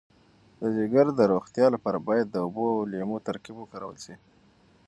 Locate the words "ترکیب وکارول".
3.27-3.97